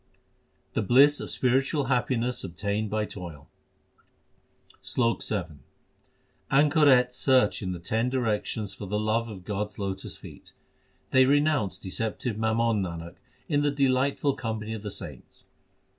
The 0.73 0.81
bliss 0.81 1.19
of 1.19 1.29
spiritual 1.29 1.83
happiness 1.83 2.43
obtained 2.43 2.89
by 2.89 3.05
toil: 3.05 3.47
SLOK 4.81 5.23
VII 5.23 5.59
Anchorets 6.51 7.13
search 7.15 7.61
in 7.61 7.71
the 7.71 7.77
ten 7.77 8.09
directions 8.09 8.73
for 8.73 8.87
the 8.87 8.97
love 8.97 9.29
of 9.29 9.43
God 9.43 9.67
s 9.67 9.77
lotus 9.77 10.17
feet: 10.17 10.53
They 11.09 11.25
renounce 11.27 11.77
deceptive 11.77 12.35
mammon, 12.35 12.81
Nanak, 12.81 13.17
in 13.47 13.61
the 13.61 13.69
delight 13.69 14.17
ful 14.17 14.33
company 14.33 14.73
of 14.73 14.81
the 14.81 14.89
saints. 14.89 15.45